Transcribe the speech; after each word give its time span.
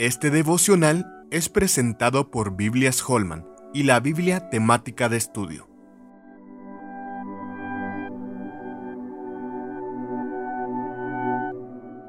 Este 0.00 0.30
devocional 0.30 1.26
es 1.30 1.50
presentado 1.50 2.30
por 2.30 2.56
Biblias 2.56 3.04
Holman 3.06 3.46
y 3.74 3.82
la 3.82 4.00
Biblia 4.00 4.48
temática 4.48 5.10
de 5.10 5.18
estudio. 5.18 5.68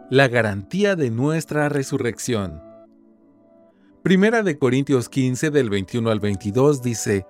La 0.10 0.30
garantía 0.30 0.96
de 0.96 1.12
nuestra 1.12 1.68
resurrección. 1.68 2.64
Primera 4.04 4.42
de 4.42 4.58
Corintios 4.58 5.10
15 5.10 5.50
del 5.50 5.70
21 5.70 6.12
al 6.12 6.22
22 6.22 6.82
dice, 6.82 7.26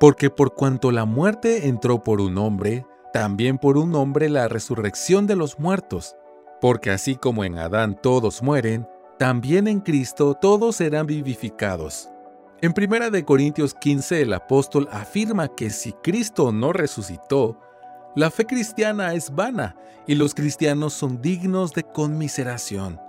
Porque 0.00 0.28
por 0.28 0.54
cuanto 0.54 0.90
la 0.90 1.04
muerte 1.04 1.68
entró 1.68 2.02
por 2.02 2.20
un 2.20 2.36
hombre, 2.38 2.84
también 3.12 3.58
por 3.58 3.78
un 3.78 3.94
hombre 3.94 4.28
la 4.28 4.48
resurrección 4.48 5.28
de 5.28 5.36
los 5.36 5.60
muertos. 5.60 6.16
Porque 6.60 6.90
así 6.90 7.14
como 7.14 7.44
en 7.44 7.58
Adán 7.58 7.96
todos 8.02 8.42
mueren, 8.42 8.88
también 9.24 9.68
en 9.68 9.80
Cristo 9.80 10.34
todos 10.34 10.76
serán 10.76 11.06
vivificados. 11.06 12.10
En 12.60 12.74
1 12.76 13.24
Corintios 13.24 13.72
15 13.72 14.20
el 14.20 14.34
apóstol 14.34 14.86
afirma 14.92 15.48
que 15.48 15.70
si 15.70 15.94
Cristo 15.94 16.52
no 16.52 16.74
resucitó, 16.74 17.58
la 18.14 18.30
fe 18.30 18.44
cristiana 18.44 19.14
es 19.14 19.34
vana 19.34 19.76
y 20.06 20.16
los 20.16 20.34
cristianos 20.34 20.92
son 20.92 21.22
dignos 21.22 21.72
de 21.72 21.84
conmiseración. 21.84 23.00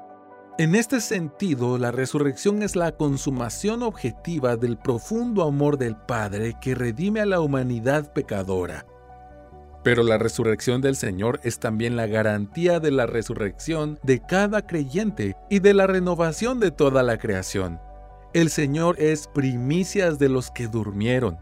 En 0.57 0.75
este 0.75 1.01
sentido, 1.01 1.77
la 1.77 1.91
resurrección 1.91 2.63
es 2.63 2.77
la 2.77 2.93
consumación 2.93 3.83
objetiva 3.83 4.55
del 4.55 4.77
profundo 4.77 5.43
amor 5.43 5.77
del 5.77 5.97
Padre 5.97 6.55
que 6.61 6.75
redime 6.75 7.19
a 7.19 7.25
la 7.25 7.41
humanidad 7.41 8.13
pecadora. 8.13 8.85
Pero 9.85 10.01
la 10.01 10.17
resurrección 10.17 10.81
del 10.81 10.95
Señor 10.95 11.39
es 11.43 11.59
también 11.59 11.95
la 11.95 12.07
garantía 12.07 12.79
de 12.79 12.89
la 12.89 13.05
resurrección 13.05 13.99
de 14.01 14.19
cada 14.19 14.65
creyente 14.65 15.35
y 15.47 15.59
de 15.59 15.75
la 15.75 15.85
renovación 15.85 16.59
de 16.59 16.71
toda 16.71 17.03
la 17.03 17.19
creación. 17.19 17.79
El 18.33 18.49
Señor 18.49 18.99
es 18.99 19.27
primicias 19.27 20.17
de 20.17 20.27
los 20.27 20.49
que 20.49 20.67
durmieron. 20.67 21.37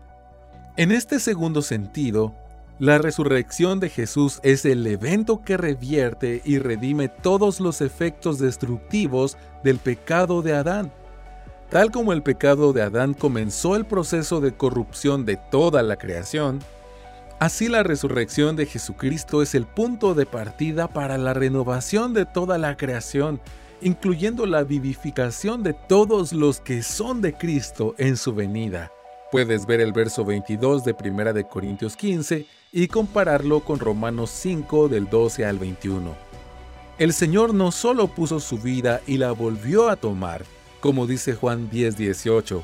En 0.75 0.91
este 0.91 1.21
segundo 1.21 1.61
sentido, 1.61 2.35
la 2.79 2.97
resurrección 2.97 3.79
de 3.79 3.87
Jesús 3.87 4.41
es 4.43 4.65
el 4.65 4.85
evento 4.87 5.41
que 5.45 5.55
revierte 5.55 6.41
y 6.43 6.59
redime 6.59 7.07
todos 7.07 7.61
los 7.61 7.79
efectos 7.79 8.39
destructivos 8.39 9.37
del 9.63 9.77
pecado 9.77 10.41
de 10.41 10.51
Adán. 10.53 10.91
Tal 11.69 11.91
como 11.91 12.11
el 12.11 12.23
pecado 12.23 12.73
de 12.73 12.81
Adán 12.81 13.13
comenzó 13.13 13.77
el 13.77 13.85
proceso 13.85 14.41
de 14.41 14.53
corrupción 14.53 15.23
de 15.23 15.37
toda 15.49 15.81
la 15.81 15.95
creación, 15.95 16.59
Así 17.43 17.67
la 17.67 17.83
resurrección 17.83 18.55
de 18.55 18.65
Jesucristo 18.65 19.41
es 19.41 19.53
el 19.53 19.65
punto 19.65 20.13
de 20.13 20.25
partida 20.25 20.87
para 20.87 21.17
la 21.17 21.33
renovación 21.33 22.13
de 22.13 22.25
toda 22.25 22.57
la 22.57 22.77
creación, 22.77 23.41
incluyendo 23.81 24.45
la 24.45 24.63
vivificación 24.63 25.61
de 25.61 25.73
todos 25.73 26.31
los 26.31 26.61
que 26.61 26.81
son 26.83 27.21
de 27.21 27.33
Cristo 27.33 27.95
en 27.97 28.15
su 28.15 28.33
venida. 28.33 28.93
Puedes 29.29 29.65
ver 29.65 29.81
el 29.81 29.91
verso 29.91 30.23
22 30.23 30.85
de 30.85 30.95
1 30.97 31.33
de 31.33 31.43
Corintios 31.43 31.97
15 31.97 32.45
y 32.71 32.87
compararlo 32.87 33.59
con 33.59 33.77
Romanos 33.77 34.29
5 34.29 34.87
del 34.87 35.09
12 35.09 35.45
al 35.45 35.59
21. 35.59 36.15
El 36.97 37.11
Señor 37.11 37.53
no 37.53 37.73
solo 37.73 38.07
puso 38.07 38.39
su 38.39 38.57
vida 38.57 39.01
y 39.05 39.17
la 39.17 39.33
volvió 39.33 39.89
a 39.89 39.97
tomar, 39.97 40.45
como 40.79 41.07
dice 41.07 41.35
Juan 41.35 41.69
10, 41.69 41.97
18, 41.97 42.63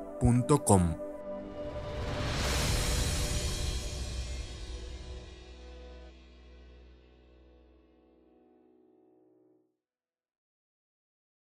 www.radiomaría.com. 0.21 1.10